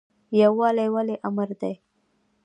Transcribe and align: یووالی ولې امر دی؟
یووالی 0.41 0.87
ولې 0.93 1.15
امر 1.27 1.49
دی؟ 1.61 1.73